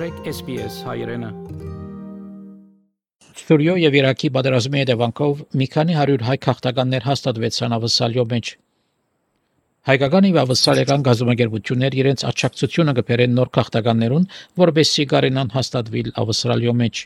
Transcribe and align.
մտրեք 0.00 0.28
SPS 0.32 0.76
հայրենը։ 0.88 1.28
Սուրիո 3.36 3.72
եւ 3.82 3.96
Իրաքի 3.98 4.28
պատերազմի 4.32 4.80
հետևանքով 4.80 5.42
մի 5.60 5.66
քանի 5.74 5.96
100 5.98 6.24
հայ 6.24 6.36
քաղաքականներ 6.46 7.04
հաստատվեցան 7.08 7.74
ավսալյո 7.76 8.24
մեջ։ 8.30 8.52
Հայկական 9.90 10.28
եւ 10.30 10.40
ավսալական 10.44 11.04
գազամագերբություններ 11.10 11.98
իրենց 12.00 12.24
աճակցությունը 12.30 12.94
կբերեն 13.00 13.36
նոր 13.40 13.52
քաղաքականներուն, 13.60 14.24
որբեսի 14.64 15.06
կարենան 15.12 15.52
հաստատվել 15.60 16.10
ավստրալիո 16.24 16.74
մեջ։ 16.80 17.04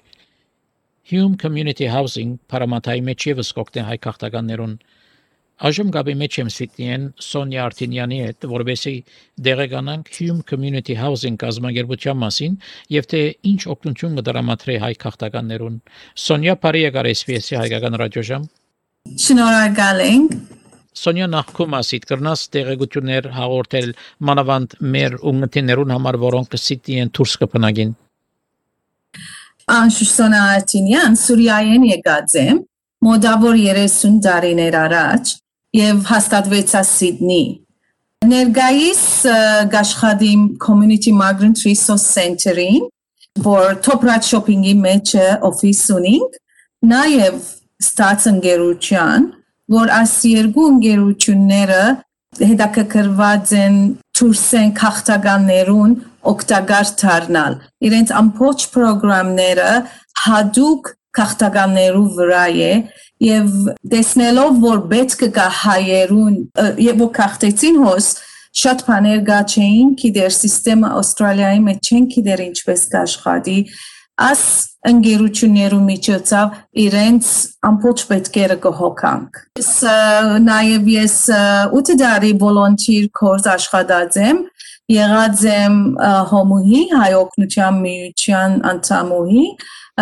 Hume 1.10 1.36
Community 1.42 1.90
Housing 1.90 2.38
Paramatay 2.46 3.02
մեջ 3.10 3.30
եւս 3.34 3.50
կօգնի 3.58 3.88
հայ 3.90 3.98
քաղաքականներուն 4.06 4.78
Այժմ 5.62 5.90
գաբի 5.94 6.14
մեջ 6.18 6.36
եմ 6.40 6.48
Սիդնիեն 6.50 7.02
Սոնյա 7.22 7.64
Արտինյանի 7.64 8.16
հետ, 8.24 8.46
որովհետեւ 8.50 9.18
դեղեկանանք 9.46 10.08
Hume 10.16 10.40
Community 10.50 10.96
Housing 10.98 11.36
կազմակերպության 11.38 12.18
մասին 12.18 12.56
եւ 12.90 13.06
թե 13.12 13.20
ինչ 13.50 13.60
օգնություն 13.74 14.16
կդրամատրի 14.18 14.76
հայ 14.82 14.90
քաղաքականներուն։ 15.04 15.76
Սոնյա 16.24 16.54
Փարի 16.64 16.82
եկար 16.84 17.08
SPS-ի 17.12 17.58
հայկական 17.60 17.98
ռադիոժամ։ 18.02 18.48
Շնորհակալ 19.24 20.02
ենք։ 20.08 20.34
Սոնյա 21.04 21.30
նախքում 21.30 21.78
ասիդ 21.78 22.08
կրնաս 22.10 22.42
տեղեկություններ 22.54 23.30
հաղորդել 23.38 23.88
մանավանդ 24.26 24.76
մեր 24.94 25.16
ունգընտիներուն 25.30 25.94
համար, 25.94 26.20
որոնք 26.24 26.58
Սիդնիեն 26.64 27.14
դուրս 27.14 27.36
կփնագին։ 27.44 27.94
Անշուշտ 29.74 30.14
Սոնյա 30.18 30.42
Արտինյան 30.58 31.16
Սուրիայեն 31.24 31.88
եկած 31.94 32.36
եմ 32.42 32.60
մոտավոր 33.04 33.58
30 33.62 34.20
տարիներ 34.24 34.76
առաջ 34.82 35.34
եւ 35.74 36.04
հաստատվեցա 36.10 36.82
Սիդնի։ 36.90 37.42
Ներգայիս 38.24 39.02
գաշխադիմ 39.74 40.44
Community 40.62 41.12
Migrant 41.12 41.60
Resource 41.66 42.06
Center-ին, 42.14 42.86
որ 43.44 43.76
Top-Rat 43.84 44.24
Shopping-ի 44.24 44.74
մեջ 44.80 45.14
օֆիս 45.50 45.82
ունենք, 45.98 46.38
նաեւ 46.94 47.36
ստաց 47.84 48.26
ընկերության, 48.30 49.28
որ 49.74 49.92
այս 49.98 50.14
երկու 50.30 50.66
ընկերությունները 50.74 51.84
հետաքրքրված 52.34 53.52
են 53.58 53.78
ցուրսեն 54.18 54.72
քաղաքականներուն 54.78 55.94
օգտակար 56.34 56.90
դառնալ։ 57.02 57.56
Իրենց 57.88 58.12
ամբողջ 58.20 58.66
ծրագրերը 58.74 59.70
հadoop 60.24 60.90
քաղաքականներու 61.18 62.06
վրա 62.18 62.44
է 62.64 62.72
եւ 63.24 63.50
տեսնելով 63.92 64.60
որ 64.64 64.84
պետք 64.92 65.26
գա 65.38 65.48
հայերուն 65.62 66.36
եւ 66.84 67.02
որ 67.04 67.10
քաղտեցին 67.18 67.80
հոս 67.84 68.08
շատ 68.54 68.84
բաներ 68.86 69.22
գա 69.28 69.40
չէին 69.50 69.94
գիտեր 70.00 70.34
համակարգը 70.34 70.90
Ավստրալիայի 70.94 71.62
մեջ 71.68 71.90
չեն 71.90 72.04
գիտեր 72.14 72.42
ինչպես 72.44 72.84
կաշխատի 72.94 73.58
աս 74.24 74.42
ընկերություններու 74.90 75.80
միջոցով 75.88 76.58
իրենց 76.84 77.30
ամբողջ 77.68 78.04
պետքերը 78.10 78.56
կհոգանք 78.64 79.40
ես 79.60 79.70
նաև 80.48 80.90
ես 80.94 81.16
8 81.34 81.94
տարի 82.02 82.32
volunteer 82.42 83.08
course 83.20 83.48
աշխատած 83.54 84.18
եմ 84.24 84.42
եղած 84.92 85.46
եմ 85.54 85.78
հոմուհի 86.32 86.82
հայ 86.92 87.12
օգնության 87.22 87.80
միության 87.86 88.58
անդամուհի 88.72 89.46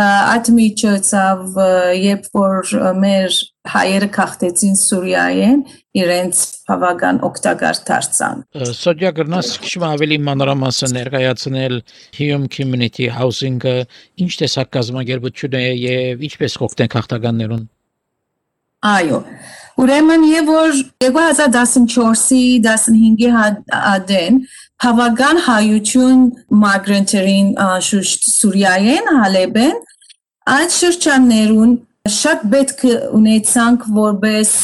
այդ 0.03 0.47
միջոցով 0.57 1.59
երբ 2.01 2.29
որ 2.39 2.71
մեր 3.03 3.41
հայերը 3.69 4.07
քաղտեցին 4.17 4.73
Սուրիայեն 4.81 5.61
իրենց 5.95 6.39
բավական 6.67 7.21
օգտակար 7.29 7.81
դարձան։ 7.87 8.41
Սոդիա 8.79 9.11
գրնաս 9.19 9.51
քիչ 9.63 9.75
ավելի 9.87 10.19
մանրամասը 10.27 10.89
ներկայացնել 10.97 11.77
Hume 12.19 12.49
Community 12.57 13.07
Housing-ը 13.13 13.77
ինչ 14.25 14.33
տեսակ 14.43 14.73
կազմակերպություն 14.79 15.59
է 15.61 15.65
եւ 15.83 16.25
ինչպես 16.31 16.59
կօգնեն 16.63 16.92
քաղաքականներուն։ 17.52 17.68
Այո։ 18.83 19.18
Ուրեմն 19.83 20.24
եւ 20.29 20.51
որ 20.52 20.74
2014-ի 21.02 22.42
15-ի 22.67 23.30
հադեն 23.33 24.42
Հավագան 24.83 25.39
հայություն 25.46 26.23
մագրենտերին 26.62 27.52
շուշտ 27.86 28.29
Սուրիայեն 28.33 29.11
Հալեբեն 29.23 29.80
այդ 30.57 30.77
շրջաններուն 30.77 31.74
շատ 32.12 32.45
պետք 32.52 32.85
ունեցանք 33.18 33.86
որպես 33.96 34.55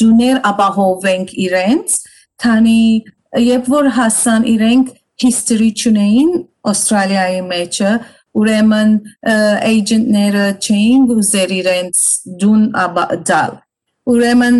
ջուներ 0.00 0.40
ապահովենք 0.52 1.32
իրենց 1.46 1.96
քանի 2.44 2.80
երբ 3.42 3.70
որ 3.74 3.90
հասան 3.98 4.46
իրենք 4.54 4.94
history 5.26 5.72
չունեին 5.74 6.32
Ավստրալիայի 6.70 7.42
մեջը 7.50 7.90
ուրեմն 8.40 8.92
էջենտները 9.70 10.46
չէին 10.60 11.06
գուզեր 11.10 11.54
իրենց 11.60 12.02
դուն 12.42 12.66
ապադալ 12.86 13.56
ուրեմն 14.06 14.58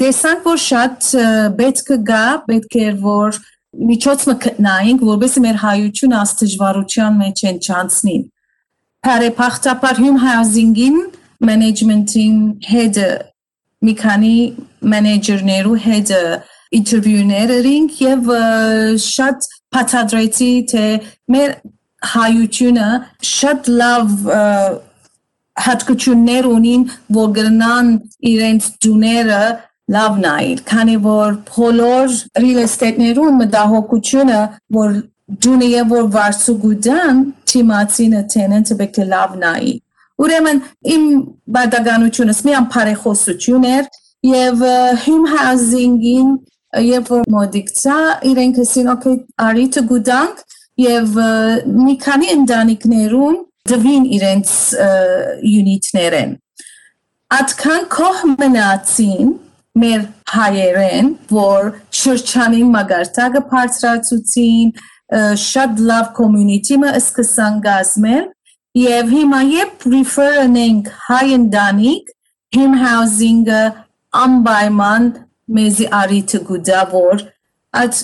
դեսանք 0.00 0.46
որ 0.46 0.62
շատ 0.66 1.10
պետք 1.58 1.92
գա 2.10 2.24
պետք 2.46 2.76
էր 2.86 2.96
որ 3.02 3.40
միջոց 3.76 4.24
մտնայինք, 4.30 5.04
որովհետեւ 5.04 5.44
մեր 5.44 5.58
հայությունը 5.62 6.16
աստիճվարության 6.22 7.18
մեջ 7.20 7.42
են 7.50 7.58
չանցնին։ 7.66 8.22
Բարեփոխտապար 9.06 10.00
հյում 10.02 10.18
housing-ին 10.24 10.96
management-ին 11.50 12.38
հետ 12.70 13.00
մի 13.86 13.94
քանի 14.00 14.36
մենեջերներու 14.92 15.76
հետ 15.86 16.12
ինտերվյուներինք 16.76 18.00
եւ 18.06 18.30
շատ 19.04 19.48
պատադրեցի 19.76 20.50
թե 20.72 20.86
մեր 21.36 21.54
հայությունը 22.12 22.88
շատ 23.30 23.70
լավ 23.80 24.12
հատկություններ 25.66 26.48
ունին, 26.50 26.82
որ 27.16 27.28
գնան 27.38 27.92
իրենց 28.30 28.68
դուները 28.84 29.42
լավ 29.96 30.16
նայել, 30.22 30.62
քանի 30.68 30.96
որ 31.06 31.36
բոլոր 31.50 32.14
real 32.42 32.60
estate-ներում 32.64 33.38
մտահոգությունը, 33.42 34.40
որ 34.76 34.96
դունը 35.46 35.68
եւ 35.72 35.94
որ 35.94 36.08
վարձու 36.16 36.56
գուդան, 36.64 37.22
թիմացինը 37.50 38.22
tenant-ը 38.34 38.76
պետք 38.80 38.98
է 39.02 39.06
լավ 39.12 39.36
նայի։ 39.42 39.72
Ուրեմն 40.26 40.60
իմ 40.96 41.06
բադականությունս 41.56 42.42
մի 42.46 42.52
ամփարեխոսություն 42.60 43.66
էր 43.70 43.88
եւ 44.26 44.62
home 45.04 45.26
housing-ին 45.32 46.30
երբ 46.86 47.10
որ 47.12 47.26
մոդիկցա 47.32 47.96
իրենք 48.30 48.60
ասին 48.64 48.92
օքեյ 48.94 49.18
արիթ 49.46 49.78
գուդանք 49.90 50.40
եւ 50.80 51.20
մի 51.76 51.94
քանի 52.02 52.32
ընտանիքներուն 52.36 53.38
դվին 53.66 54.10
իրենց 54.16 54.50
յունիտներեն 55.52 56.34
Ատքան 57.26 57.86
կող 57.90 58.18
մնացին 58.38 59.30
մեր 59.82 60.02
հայերեն, 60.30 61.08
որ 61.26 61.72
շրջանին 62.00 62.68
մագարտակը 62.70 63.40
բարձրացուցին, 63.50 64.68
շատ 65.42 65.82
լավ 65.88 66.12
community-ը 66.14 66.92
սկսան 67.00 67.58
գազմել 67.66 68.28
եւ 68.78 69.10
հիմա 69.16 69.40
երբ 69.50 69.88
refer 69.96 70.38
անենք 70.44 70.92
հայ 71.08 71.26
ընտանիք, 71.40 72.14
him 72.54 72.78
housing-ը 72.78 73.62
անպայման 74.22 75.10
մեզի 75.58 75.90
արիթը 75.98 76.40
գուտա 76.46 76.82
որ 76.94 77.26
այդ 77.82 78.02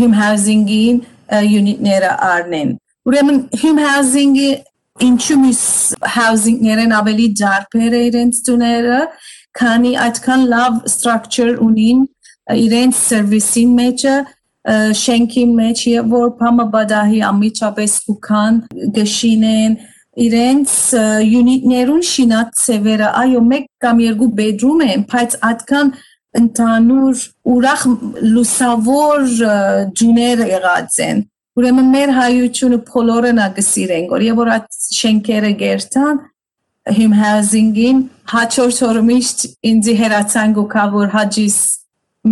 him 0.00 0.18
housing-ին 0.18 1.02
unit-ները 1.30 2.12
առնեն։ 2.30 2.74
Ուրեմն 3.08 3.38
him 3.62 3.78
housing-ը 3.80 4.50
ինչու 5.00 5.38
միս 5.40 5.62
housing-ներն 6.14 6.92
ավելի 6.96 7.28
ջարբեր 7.40 7.94
է 7.96 8.00
իրենց 8.10 8.40
տուները 8.48 8.98
քանի 9.60 9.92
այդքան 10.06 10.42
լավ 10.50 10.82
structure 10.94 11.54
ունին 11.66 12.02
իրենց 12.64 13.00
սերվիսին 13.06 13.72
մեջը 13.78 14.16
շենքի 15.00 15.44
մեջ 15.54 15.82
եւ 15.90 16.12
որ 16.14 16.28
համաբադահի 16.42 17.22
ամիջապես 17.30 17.94
ուքան 18.14 18.60
գշինեն 18.98 19.76
իրենց 20.26 20.74
յունիտներուն 21.30 22.04
շինած 22.10 22.62
ծևերը 22.64 23.10
այո 23.22 23.42
մեկ 23.50 23.66
կամ 23.84 24.02
երկու 24.04 24.30
bedroom 24.40 24.82
են 24.84 25.04
բայց 25.12 25.36
այդքան 25.50 25.92
ընդանուր 26.40 27.22
ուրախ 27.54 27.84
լուսավոր 28.34 29.24
ջուներ 30.00 30.44
եղած 30.50 30.98
են 31.06 31.24
ուրեմն 31.58 31.88
մեր 31.94 32.12
հայությունը 32.16 32.78
բոլորը 32.90 33.32
նա 33.38 33.46
գսիրեն 33.56 34.08
որ 34.10 34.24
եւ 34.26 34.40
որ 34.40 34.50
այդ 34.54 34.68
շենքերը 35.00 35.52
գերտան 35.62 36.20
him 36.96 37.12
housing-ին 37.12 37.98
հաջորդ 38.32 38.80
օրը 38.88 39.02
միշտ 39.10 39.44
ինձ 39.70 39.90
հերացան 40.00 40.54
գուքա 40.58 40.84
որ 40.94 41.10
հաջիս 41.14 41.58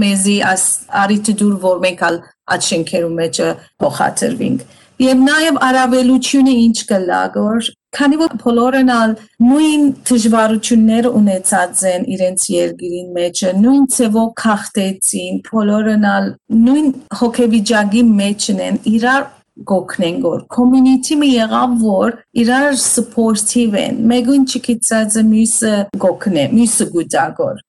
մեզի 0.03 0.37
աս 0.53 0.65
արիտ 1.03 1.31
դուր 1.41 1.59
որ 1.65 1.83
մենք 1.85 2.05
ալ 2.09 2.19
այդ 2.55 2.69
շենքերու 2.69 3.13
մեջ 3.19 3.41
փոխադրվինք 3.83 4.65
եւ 5.05 5.21
նաեւ 5.29 5.61
արավելությունը 5.69 6.55
ինչ 6.65 6.79
կլա 6.89 7.21
որ 7.37 7.69
Քանի 7.97 8.19
որ 8.21 8.35
բոլորն 8.43 8.91
ալ 8.93 9.15
նույն 9.41 9.85
դժվարություններ 10.09 11.09
ունեցած 11.09 11.85
են 11.93 12.03
իրենց 12.15 12.45
երկրին 12.53 13.09
մեջ, 13.17 13.43
նույն 13.63 13.87
ցեվով 13.95 14.29
քաղտեցին, 14.43 15.41
բոլորն 15.49 16.05
ալ 16.13 16.29
նույն 16.67 16.93
հոգեվիճակի 17.23 18.03
մեջն 18.19 18.63
են, 18.69 18.81
իրար 18.93 19.27
գոքնեն 19.67 20.19
գոր 20.23 20.43
community-ը 20.55 21.29
եղավ 21.29 21.73
որ 21.83 22.19
իրար 22.43 22.77
supportive 22.83 23.79
են 23.81 24.03
մեգուն 24.13 24.45
չկիցած 24.47 25.17
մյուսը 25.31 25.73
գոքնե 26.05 26.45
մյուսը 26.53 26.87
գուտագոր 26.95 27.65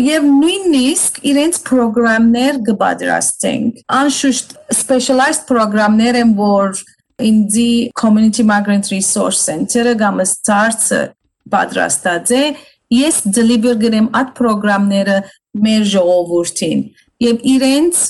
եւ 0.00 0.26
նույնիսկ 0.38 1.18
իրենց 1.28 1.58
պրոգրամներ 1.66 2.60
կպատրաստենք 2.70 3.82
անշուշտ 3.98 4.54
specialized 4.78 5.44
պրոգրամներ 5.50 6.20
են 6.22 6.34
որ 6.38 6.78
ինձի 7.28 7.72
community 7.98 8.44
migrant 8.46 8.90
resource 8.92 9.42
center-ը 9.48 9.94
կամ 10.00 10.24
ստարցը 10.26 11.02
պատրաստած 11.52 12.34
է. 12.38 12.42
Ես 12.92 13.22
deliver 13.32 13.78
գրեմ 13.80 14.10
այդ 14.18 14.34
ծրագրամները 14.38 15.20
մեր 15.62 15.86
ժողովրդին 15.94 16.82
եւ 17.22 17.46
իրենց 17.54 18.02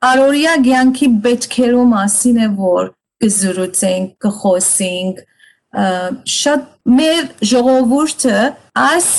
Արորիա 0.00 0.54
ցանկի 0.64 1.06
պետքերու 1.24 1.82
մասին 1.90 2.38
է 2.40 2.46
որ 2.56 2.86
կզրուցենք, 3.20 4.14
կխոսենք, 4.24 5.18
շատ 6.34 6.62
մեր 7.00 7.26
ժողովուրդը 7.50 8.38
այս 8.80 9.10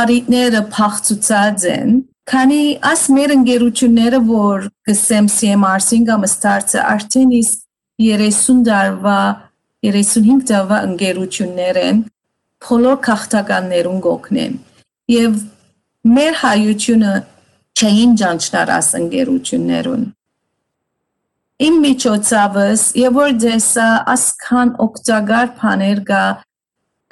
արիտները 0.00 0.62
փախցուցած 0.72 1.66
են, 1.74 1.92
քանի 2.32 2.62
աս 2.88 3.02
մեր 3.18 3.34
ընկերությունները 3.36 4.22
որ 4.30 4.66
գսեմ 4.88 5.28
CMRC-ին 5.36 6.08
կամ 6.08 6.26
Stars-ը 6.32 6.80
արդեն 6.94 7.36
իսկ 7.42 7.63
30 8.02 8.64
տարվա 8.68 9.18
35 9.84 10.46
տարվա 10.50 10.78
ընկերություններ 10.88 11.78
են, 11.84 12.00
բոլոր 12.64 12.96
քաղաքականներուն 13.06 14.00
գոքնեն։ 14.06 14.58
Եվ 15.14 15.38
մեր 16.16 16.34
հայությունը 16.40 17.14
չէին 17.74 18.12
ճանչնար 18.20 18.72
աս 18.78 18.88
ընկերություններուն։ 19.00 20.04
Իմ 21.64 21.74
միջոցավս, 21.84 22.82
եւ 22.98 23.18
որ 23.20 23.34
դեսա 23.44 23.88
ասքան 24.14 24.70
օգտակար 24.84 25.50
բաներ 25.60 26.00
կա 26.08 26.24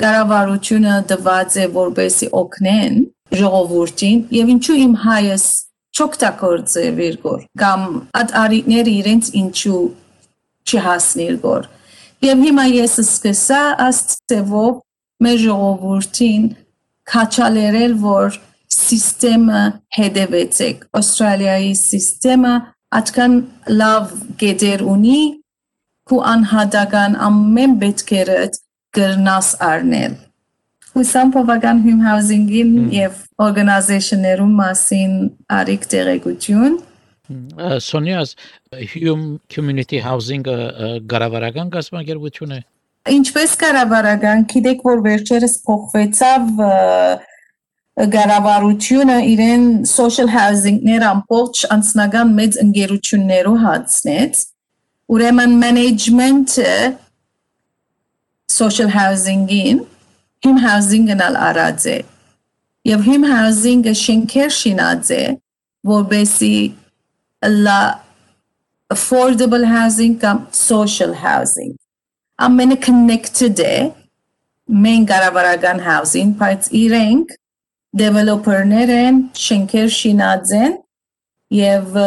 կառավարությունը 0.03 0.95
դված 1.13 1.57
է 1.63 1.67
որբեսի 1.77 2.29
օգնեն 2.43 2.97
ժողովրդին 3.39 4.23
եւ 4.35 4.51
ինչու 4.55 4.79
իմ 4.83 4.95
հայս 5.03 5.45
չօգտագործե 5.93 6.85
վիրգոր 6.99 7.41
կամ 7.63 7.85
այդ 8.21 8.35
արիքները 8.43 8.95
իրենց 9.03 9.31
ինչու 9.43 9.83
չհասնիր 10.69 11.37
գոր 11.45 11.69
եւ 12.27 12.43
հիմա 12.47 12.65
ես 12.73 12.97
սկսա 13.03 13.63
աստծեվով 13.89 14.73
մեր 15.27 15.39
ժողովրդին 15.43 16.49
քաչալերել 17.13 17.95
որ 18.03 18.41
սիստեմը 18.73 19.63
հետևեցեք 19.99 20.85
Ավստրալիայի 20.99 21.73
սիստեմը 21.83 22.53
այդքան 22.99 23.39
լավ 23.83 24.13
գեդեր 24.43 24.85
ունի 24.95 25.21
քու 26.09 26.21
անհատական 26.33 27.17
ամեն 27.29 27.75
պետքերդ 27.83 28.61
գրնաս 28.99 29.49
արնել 29.73 30.17
Հուսամ 30.93 31.29
բավական 31.33 31.79
հում 31.87 32.01
housing-ին 32.05 32.73
եւ 32.93 33.21
օրգանիզացիաներում 33.47 34.57
մասին 34.59 35.13
արիք 35.59 35.87
տեղեկություն 35.93 36.75
Սոնյաս 37.31 38.35
Hume 38.95 39.39
Community 39.53 40.01
Housing-ը 40.03 40.57
գարավարական 41.11 41.71
գազམ་ագերբություն 41.71 42.57
է 42.59 42.63
Ինչպես 43.13 43.55
կառավարական, 43.59 44.43
գիտեք 44.51 44.83
որ 44.87 45.01
վերջերս 45.07 45.55
փոխվեցավ 45.67 46.51
գարավարությունը 48.13 49.17
իրեն 49.33 49.65
social 49.91 50.31
housing-ներ 50.33 51.03
ամբողջ 51.11 51.65
անձնական 51.75 52.35
մեծ 52.39 52.59
ընկերություններով 52.63 53.57
հացնեց 53.67 54.43
ուրեմն 55.13 55.57
management-ը 55.63 56.77
social 58.49 58.91
housing-ին 58.97 59.83
him 60.47 60.63
housing-ն 60.63 61.21
ալ 61.27 61.37
արած 61.51 61.89
է 61.93 61.99
եւ 62.89 63.05
him 63.11 63.27
housing-ը 63.29 63.95
շենքեր 64.05 64.55
շինած 64.63 65.13
է 65.19 65.25
որբեսի 65.93 66.57
affordable 68.93 69.65
housing 69.67 70.19
կամ 70.19 70.47
social 70.53 71.15
housing 71.25 71.77
ամենը 72.39 72.79
connected 72.87 73.61
է 73.65 73.77
մեն 74.85 75.07
գարավարական 75.11 75.83
housing 75.87 76.35
բայց 76.41 76.69
իրենք 76.83 77.35
developer-ներ 78.03 78.91
են, 78.95 79.19
շենքեր 79.37 79.91
շինած 79.97 80.53
են 80.59 80.77
եւ 81.53 81.99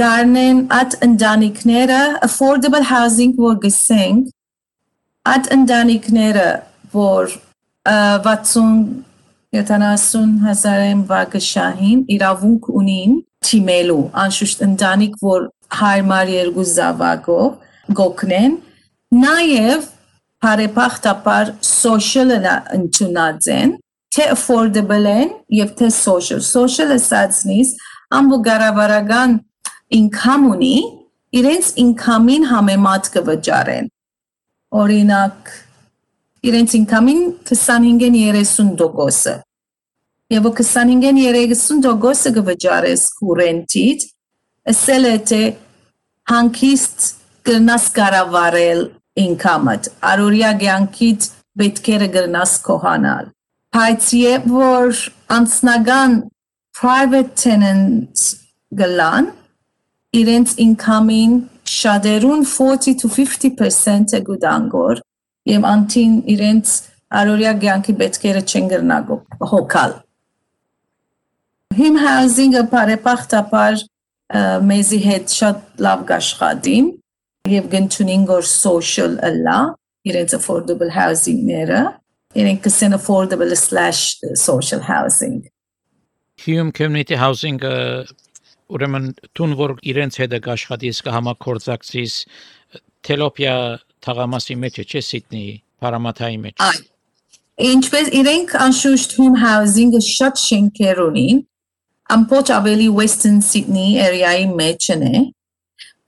գարնեն 0.00 0.62
at 0.72 0.96
ընտանիքները 1.04 2.00
affordable 2.24 2.86
housing 2.88 3.34
որ 3.36 3.58
գսենք 3.66 4.30
at 5.34 5.50
ընտանիքները 5.56 6.46
որ 6.94 7.36
60 7.84 9.04
70 9.54 10.40
հազարեն 10.46 11.04
վագշահին 11.10 12.00
իրավունք 12.16 12.70
ունին 12.80 13.20
թիմելու 13.46 14.02
անշուշտ 14.24 14.64
ընտանիք 14.68 15.16
որ 15.24 15.48
հարմար 15.78 16.32
երկու 16.34 16.66
զավակով 16.74 17.94
գոքնեն 18.00 18.58
նաև 19.24 19.88
բարեփոխտապար 20.44 21.52
social-ը 21.70 22.54
ընդունած 22.78 23.48
են 23.54 23.74
թե 24.14 24.26
affordable 24.34 25.10
են 25.10 25.32
եւ 25.58 25.72
թե 25.78 25.90
social 25.94 26.42
social 26.46 26.92
ասածնից 26.96 27.72
ամբո 28.18 28.40
գարավարական 28.48 29.38
income 29.98 30.50
ունի 30.52 30.76
իրենց 31.40 31.70
income-ին 31.84 32.44
համեմատ 32.52 33.10
կվճարեն 33.14 33.88
օրինակ 34.82 35.54
իրենց 36.50 36.76
income-ին 36.80 37.24
25-ին 37.48 37.98
30%-ը 38.04 39.34
եւ 40.32 40.48
25-ին 40.50 41.20
30%-ը 41.20 42.32
կվճարես 42.38 43.04
կուրենտից 43.20 44.08
ասել 44.72 45.08
է 45.10 45.14
թե 45.30 45.42
հանկիստ 46.32 47.06
կնաս 47.44 47.86
կառավարել 48.00 48.82
income-ը 49.24 49.78
արորիա 50.14 50.56
ցանկից 50.64 51.30
պետք 51.60 51.94
է 51.94 52.12
գրնաս 52.16 52.58
կողանալ 52.64 53.34
Բայց 53.74 54.08
երբ 54.14 54.44
որ 54.54 54.98
անձնական 55.34 56.12
private 56.78 57.32
tenants 57.40 58.26
գլան, 58.78 59.32
իրենց 60.14 60.52
income-ին 60.62 61.32
շատերուն 61.72 62.44
40 62.52 62.94
to 63.00 63.10
50% 63.16 64.14
է 64.14 64.20
գուտանգոր 64.28 65.02
եւ 65.50 65.66
անտին 65.72 66.14
իրենց 66.36 66.76
արորիա 67.22 67.56
ցանկի 67.64 67.96
պետքերը 68.04 68.44
չեն 68.46 68.70
գրնա 68.74 69.00
հոգալ։ 69.54 69.98
Him 71.74 71.96
housing-ը 71.98 72.62
բարեբախտաբար 72.70 73.78
uh, 73.80 74.58
մեզի 74.68 74.98
հետ 75.04 75.32
շատ 75.34 75.62
լավ 75.86 76.02
աշխատի 76.16 76.76
եւ 77.50 77.68
գնչունին 77.72 78.26
գոր 78.28 78.44
social 78.48 79.16
ըլա 79.28 79.58
իրենց 80.10 80.34
affordable 80.38 80.90
housing-ները 80.94 81.80
իրենք 82.42 82.60
կսեն 82.66 82.96
affordable/social 82.98 84.84
housing 84.88 85.40
Hume 86.44 86.72
community 86.76 87.18
housing-ը 87.18 87.72
uh, 87.72 88.12
ուրեմն 88.74 89.08
տուն 89.34 89.56
որ 89.58 89.76
իրենց 89.94 90.20
հետ 90.22 90.36
աշխատի 90.54 90.92
իսկ 90.94 91.10
համակորձակցից 91.16 92.18
uh, 92.24 92.82
Թելոպիա 93.08 93.56
թաղամասի 94.04 94.58
մեջ 94.66 94.82
չէ 94.84 95.02
Սիդնի 95.08 95.46
Փարամաթայի 95.82 96.38
մեջ 96.44 96.68
Ինչպես 97.70 98.14
իրենք 98.20 98.54
անշուշտ 98.66 99.18
Hume 99.18 99.42
housing-ը 99.42 100.00
շատ 100.10 100.40
շենքեր 100.44 101.02
ունին 101.08 101.42
ամբողջ 102.14 102.52
ավելի 102.58 102.88
Western 102.98 103.38
Sydney 103.44 103.98
area-ի 104.04 104.46
մեջ 104.60 104.88
է։ 104.94 105.22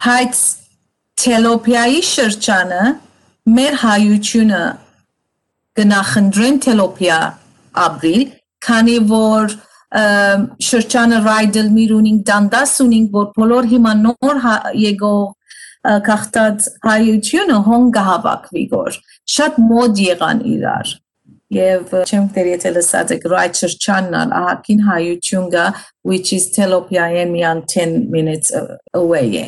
Բայց 0.07 0.43
թելոպիայի 1.23 2.03
շրջանը 2.11 2.83
մեր 3.57 3.79
հայությունը 3.83 4.65
գնախնդրեն 5.77 6.61
թելոպիա 6.67 7.21
ապրիլ, 7.87 8.23
քանի 8.67 8.99
որ 9.13 9.57
շրջանը 10.67 11.19
միրունինք 11.77 12.23
դանդաս 12.29 12.73
ունինք, 12.85 13.11
որ 13.17 13.27
բոլոր 13.37 13.69
հիմա 13.73 13.93
նոր 14.03 14.41
եկող 14.83 15.27
կախտած 16.07 16.69
հայությունը 16.87 17.59
հոնգ 17.67 17.99
հավաքվի 18.09 18.65
գոր 18.73 18.97
շատ 19.37 19.59
մոդ 19.71 20.01
եղան 20.03 20.41
իրար 20.57 20.95
եւ 21.55 21.93
չեմ 22.03 22.25
դեր 22.35 22.49
եթե 22.53 22.73
լսած 22.75 23.13
եք 23.17 23.27
right 23.31 23.59
շրջանն 23.61 24.33
ահակին 24.39 24.81
հայություն 24.87 25.47
գա 25.53 25.67
which 26.11 26.33
is 26.35 26.49
telopia-ին 26.57 27.31
միան 27.35 27.63
10 27.75 28.11
minutes 28.11 28.51
away 29.01 29.29
է 29.43 29.47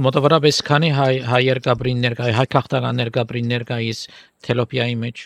մոտավորապես 0.00 0.62
քանի 0.70 0.90
հայ 0.96 1.12
հայեր 1.28 1.60
գաբրիններ 1.66 2.16
կա 2.20 2.30
հայ 2.38 2.46
քաղաքականներ 2.54 3.10
գաբրիններ 3.16 3.64
կայիս 3.72 4.00
թելոպիայի 4.46 4.96
մեջ 5.04 5.24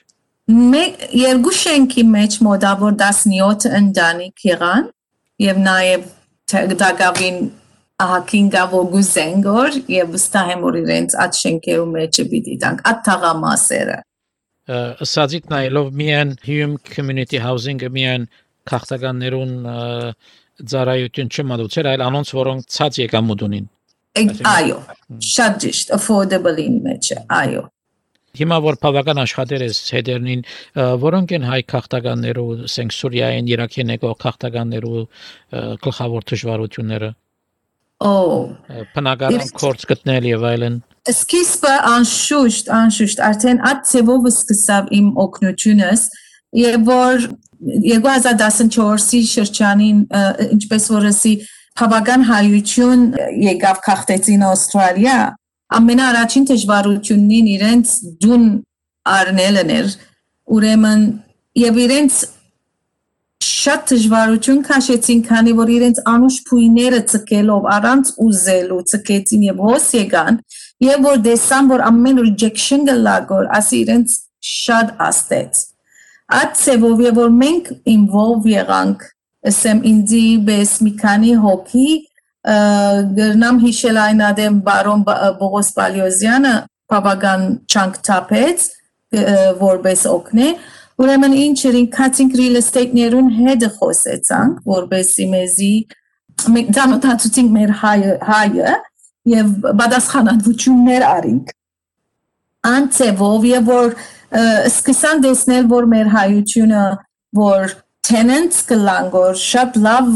մեկ 0.75 1.05
երկու 1.21 1.53
շենքի 1.59 2.05
մեջ 2.15 2.39
մոտավոր 2.49 2.97
17 3.03 3.69
ընտանիք 3.79 4.47
եղան 4.51 4.89
եւ 5.45 5.61
նաեւ 5.69 6.09
դակավին 6.83 7.39
ահակին 8.05 8.51
գա 8.53 8.65
որ 8.75 8.91
գուզեն 8.97 9.47
գոր 9.47 9.79
եւ 9.95 10.11
վստահ 10.17 10.51
եմ 10.55 10.67
որ 10.67 10.81
իրենց 10.81 11.17
այդ 11.25 11.39
շենքերու 11.41 11.87
մեջ 11.95 12.21
պիտի 12.35 12.57
տանք 12.65 12.83
այդ 12.91 13.01
թաղամասերը 13.09 13.99
սազիտ 14.65 15.51
նայելով 15.53 15.93
միան 16.01 16.33
human 16.47 16.79
community 16.89 17.41
housing-ը 17.43 17.91
միան 17.93 18.27
քաղաքականներուն 18.71 19.55
ծառայություն 20.73 21.31
չմատուցեր, 21.35 21.89
այլ 21.93 22.05
անոնց 22.09 22.33
որոնք 22.39 22.67
ցած 22.75 22.99
եկամուտ 23.05 23.45
ունին։ 23.49 23.71
Այո, 24.47 24.77
շատ 25.27 25.57
ճիշտ, 25.65 25.89
affordable-ին 25.99 26.77
մեջ, 26.85 27.09
այո։ 27.35 27.65
Հիմա 28.35 28.57
որ 28.65 28.79
բավական 28.83 29.21
աշխատեր 29.23 29.63
ես 29.63 29.81
հետերնին, 29.95 30.41
որոնք 31.03 31.35
են 31.37 31.45
հայ 31.47 31.59
քաղաքականներու, 31.71 32.47
ասենք 32.67 32.95
Սուրիայեն, 32.95 33.51
Իրաքեն 33.55 33.93
եկող 33.95 34.17
քաղաքականներու 34.25 35.03
գլխավոր 35.85 36.27
դժվարությունները։ 36.33 37.11
Օ, 38.11 38.15
բնակարան 38.97 39.53
կորց 39.61 39.87
գտնել 39.93 40.27
եւ 40.33 40.49
այլն։ 40.51 40.81
Սկիզբը 41.05 41.73
անշուշտ, 41.91 42.69
անշուշտ 42.73 43.19
արդեն 43.29 43.59
այդ 43.71 43.81
ծևով 43.91 44.29
սկսավ 44.31 44.93
իմ 44.99 45.09
օգնությունս, 45.25 46.05
եւ 46.55 46.87
որ 46.89 47.27
2014-ի 47.85 49.21
շրջանին 49.29 49.99
ինչպես 50.55 50.89
որ 50.95 51.09
ասի 51.11 51.35
բավական 51.81 52.25
հայություն 52.29 53.03
եկավ 53.45 53.81
քաղտեցին 53.85 54.45
Ավստրալիա 54.49 55.19
ամենաառաջին 55.79 56.47
դժվարությունին 56.51 57.49
իրենց 57.55 57.95
դուն 58.25 58.45
առնելն 59.15 59.73
էր 59.75 59.95
ուրեմն 60.55 61.05
եւ 61.65 61.81
իրենց 61.85 62.21
շատ 63.45 63.91
դժվարություն 63.91 64.61
քաշեցին, 64.69 65.21
քանի 65.29 65.53
որ 65.59 65.73
իրենց 65.75 66.01
անուշ 66.11 66.37
փույները 66.49 67.01
ցկելով 67.13 67.67
առանց 67.75 68.13
ուզելու 68.25 68.81
ցկեցին 68.93 69.45
եւ 69.49 69.63
հոս 69.65 69.89
եկան 69.99 70.39
եւ 70.85 71.07
որ 71.09 71.23
դեսան 71.29 71.71
որ 71.75 71.87
ամեն 71.91 72.21
rejection 72.25 72.89
գլագոր 72.89 73.49
ասի 73.59 73.81
իրենց 73.85 74.19
շատ 74.55 74.99
աստեց 75.11 75.63
Այդ 76.35 76.55
ծևով 76.57 77.01
եւ 77.05 77.19
որ 77.21 77.33
մենք 77.37 77.67
involve 77.93 78.49
եղանք, 78.49 79.03
ասեմ 79.51 79.83
ինձի 79.91 80.27
բես 80.47 80.71
մի 80.85 80.93
քանի 81.03 81.33
հոգի 81.43 81.89
գրնամ 83.19 83.59
հիշել 83.65 83.99
այն 84.05 84.23
ադեմ 84.29 84.57
բարոն 84.65 85.03
Բողոս 85.41 85.69
Պալիոզյանը 85.77 86.55
բավական 86.93 87.45
չանք 87.69 88.01
թափեց 88.09 88.65
որպես 89.61 90.07
օգնե 90.13 90.49
ուրեմն 91.05 91.37
ինչ 91.45 91.59
երին 91.65 91.89
cutting 91.93 92.35
real 92.41 92.61
estate-ներուն 92.61 93.31
հետ 93.39 93.69
խոսեցանք 93.77 94.67
որպեսի 94.73 95.29
մեզի 95.35 95.73
մենք 96.57 96.75
դանոթացուցինք 96.79 97.55
մեր 97.57 97.75
հայը 97.85 98.19
հայը 98.29 98.75
եւ 99.31 99.53
բադասխանատվություններ 99.81 101.07
արինք 101.11 101.55
անցեվով 102.71 103.47
եւ 103.51 103.71
որ 103.71 103.97
սկսան 104.69 105.25
տեսնել 105.25 105.71
որ 105.71 105.89
մեր 105.95 106.13
հայությունը 106.15 106.85
որ 107.39 107.75
tenants 108.05 108.61
կլան 108.69 109.11
որ 109.15 109.41
շատ 109.41 109.81
լավ 109.87 110.13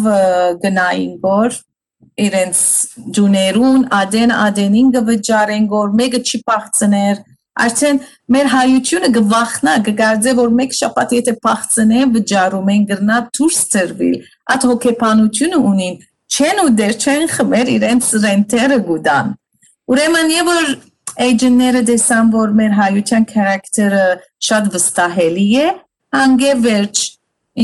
գնային 0.64 1.16
որ 1.24 1.56
իրենց 2.28 2.60
ջուներուն 3.16 3.84
ադեն 3.98 4.34
ադենին 4.34 4.94
գվճարեն 4.96 5.68
որ 5.72 5.92
մեկը 6.00 6.20
չի 6.28 6.40
փախցներ 6.50 7.20
արդեն 7.64 8.00
մեր 8.34 8.50
հայությունը 8.54 9.10
գվախնա 9.16 9.74
գգարձե 9.88 10.34
որ 10.38 10.52
մեկ 10.58 10.74
շաբաթ 10.78 11.14
եթե 11.18 11.34
փախցնե 11.46 12.02
վճարում 12.16 12.68
են 12.74 12.84
գրնա 12.90 13.16
դուրս 13.38 13.58
ծրվի 13.72 14.10
այդ 14.54 14.66
հոգեբանությունը 14.70 15.60
ունին 15.70 15.96
չեն 16.28 16.62
ու 16.64 16.70
դեր 16.78 16.96
չեն 17.02 17.28
խմեր 17.34 17.74
իրենց 17.78 18.08
ռենտերը 18.24 18.78
գուդան 18.88 19.36
ուրեմն 19.88 20.32
եւ 20.34 20.48
որ 20.52 20.72
agent-ները 21.18 21.82
դեսան, 21.88 22.32
որ 22.34 22.50
մեր 22.58 22.74
հայության 22.78 23.26
character-ը 23.32 24.02
շատ 24.48 24.68
վստահելի 24.74 25.46
է, 25.58 25.68
հանգե 26.14 26.52
վերջ, 26.66 27.00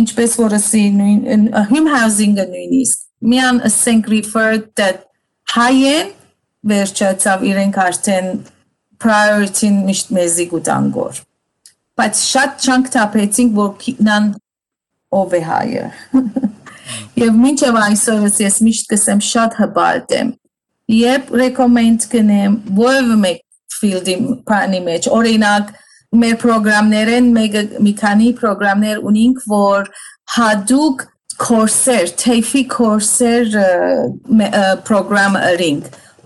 ինչպես 0.01 0.37
որ 0.41 0.57
ասի 0.59 0.85
նույն 0.99 1.45
home 1.71 1.91
housing-ը 1.93 2.47
նույնիսկ, 2.55 3.05
միան 3.31 3.61
ասենք 3.69 4.11
referred 4.15 4.67
that 4.81 5.05
հայեն 5.55 6.11
վերջացավ 6.73 7.47
իրենք 7.51 7.79
արդեն 7.85 8.33
priority-ն 9.05 9.79
միշտ 9.85 10.13
մեզի 10.17 10.49
գուտանգոր։ 10.55 11.23
Բայց 11.95 12.25
շատ 12.33 12.65
չանք 12.65 12.91
թափեցինք, 12.97 13.55
որ 13.61 13.71
քինան 13.85 14.33
ով 15.15 15.39
է 15.39 15.43
հայը։ 15.53 15.87
Եվ 17.21 17.39
մինչև 17.45 17.79
այսօր 17.81 18.27
ես 18.45 18.59
միշտ 18.67 18.91
կսեմ 18.93 19.23
շատ 19.29 19.57
հբալտ 19.61 20.15
եմ։ 20.19 20.33
Երբ 20.95 21.33
recommend 21.41 22.07
կնեմ 22.13 22.59
որևէ 22.79 23.17
մեկ 23.25 23.41
field-ի 23.75 24.17
բանի 24.49 24.81
մեջ։ 24.89 25.09
Օրինակ 25.19 25.73
մեր 26.23 26.37
ծրագրերեն 26.45 27.31
մեկ 27.35 27.57
մի 27.87 27.93
քանի 28.01 28.31
ծրագրեր 28.41 29.05
ունենք, 29.11 29.45
որ 29.51 29.91
հadoop 30.37 31.07
կորսեր, 31.45 32.13
TAFE 32.21 32.65
կորսեր 32.75 33.55
ծրագրերին։ 34.89 35.81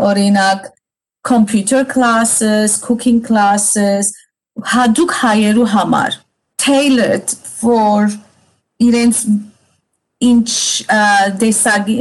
Օրինակ 0.08 0.68
computer 1.28 1.84
classes, 1.84 2.78
cooking 2.80 3.20
classes, 3.22 4.12
հadoop 4.72 5.12
հայերու 5.22 5.68
համար 5.74 6.18
tailored 6.58 7.30
for 7.60 8.08
իրենց 8.82 9.22
ինչ 10.24 10.50
դեսագի 11.40 11.94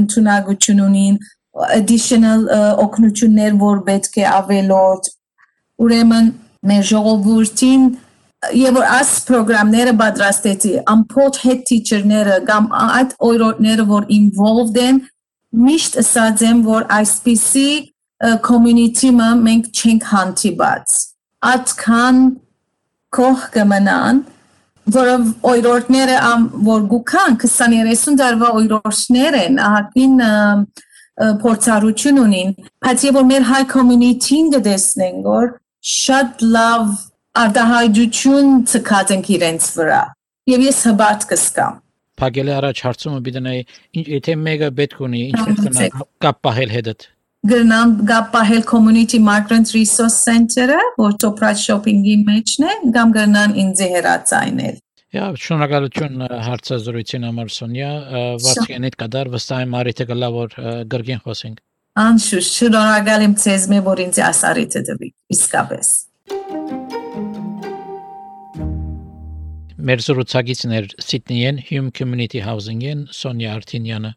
ընդունակություն 0.00 0.82
ունին 0.86 1.18
additional 1.76 2.42
օգնություններ, 2.84 3.54
որ 3.60 3.78
պետք 3.86 4.18
է 4.20 4.26
ավելորդ։ 4.32 5.08
Ուրեմն 5.86 6.32
մեր 6.66 6.84
ժողովրդին 6.90 7.86
եւ 8.56 8.78
որ 8.78 8.86
աս 8.96 9.10
ծրագրերը 9.26 9.92
պատրաստեցի 10.00 10.72
ամփոփ 10.92 11.38
head 11.44 11.62
teacher-ները 11.70 12.38
կամ 12.48 12.68
այդ 12.76 13.14
օրորները 13.28 13.86
որ 13.90 14.08
involved 14.16 14.78
են 14.82 15.00
միշտ 15.66 15.98
ասած 16.02 16.44
եմ 16.50 16.62
որ 16.66 16.86
այսպիսի 16.98 17.70
community-ը 18.46 19.30
մենք 19.46 19.70
չենք 19.72 20.08
հանդիպած 20.12 20.96
atkan 21.52 22.20
կող 23.16 23.46
կմնան 23.56 24.22
որով 24.94 25.22
օրորները 25.50 26.16
որ 26.66 26.82
գուքան 26.92 27.38
20-30 27.42 28.18
տարվա 28.20 28.50
օրորներ 28.60 29.38
են 29.40 29.58
ահագին 29.66 30.20
փորձառություն 31.16 32.20
ունին, 32.22 32.52
բայց 32.84 33.06
եւ 33.08 33.18
որ 33.18 33.26
մեր 33.30 33.46
հայ 33.50 33.62
community-ին 33.72 34.52
դեսնեն, 34.66 35.18
որ 35.24 35.50
շատ 35.96 36.44
լավ 36.56 36.92
արտահայտություն 37.42 38.54
ցկած 38.72 39.12
են 39.16 39.26
իրենց 39.36 39.68
վրա։ 39.78 40.02
Եվ 40.52 40.64
ես 40.66 40.80
հբարտ 40.90 41.26
կսկամ։ 41.32 41.82
Փագելի 42.16 42.52
առաջ 42.56 42.78
հարցումը 42.86 43.18
բիդնայի, 43.26 43.64
եթե 44.16 44.36
մեկը 44.40 44.68
պետք 44.76 45.00
ունի, 45.06 45.22
ինչ 45.32 45.56
կնա 45.66 45.88
կապ 46.24 46.38
պահել 46.46 46.70
հետդ։ 46.76 47.08
Գրնամ 47.46 47.90
կապ 48.08 48.30
պահել 48.32 48.62
community 48.66 49.18
migrant 49.22 49.70
resource 49.74 50.16
center-ը, 50.26 50.78
որ 50.98 51.12
Toprad 51.22 51.60
shopping-ի 51.60 52.16
մեջն 52.26 52.64
է, 52.66 52.72
կամ 52.96 53.12
գրնան 53.14 53.54
ինձ 53.62 53.82
հերացայնել։ 53.92 54.80
Ja, 55.14 55.28
շնորհակալություն 55.44 56.24
հարցազրույցին 56.46 57.28
համար 57.28 57.52
Սոնյա, 57.58 57.92
վարչյանիդ 58.46 58.98
կդար 59.04 59.30
վստահ 59.36 59.62
եմ 59.66 59.78
արիթը 59.82 60.08
գլա 60.10 60.32
որ 60.34 60.58
գրգին 60.96 61.22
խոսենք։ 61.28 61.62
Անշուշտ 62.02 62.58
շնորհակալ 62.58 63.26
եմ 63.28 63.38
ցեզ 63.46 63.70
մե 63.70 63.80
որ 63.86 64.04
ինձ 64.08 64.20
ասարիթը 64.26 64.84
դվի, 64.90 65.14
իսկապես։ 65.36 65.94
Մեր 69.86 70.06
զրուցակիցներ 70.10 70.94
Սիդնեյեն 70.98 71.66
Hume 71.70 71.94
Community 71.94 72.42
Housing-ին 72.42 73.06
Սոնյա 73.14 73.58
Արտինյանը։ 73.60 74.16